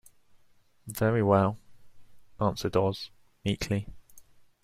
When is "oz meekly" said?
2.75-3.87